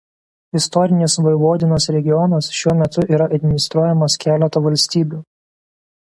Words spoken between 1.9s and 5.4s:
regionas šiuo metu yra administruojamas keleto valstybių.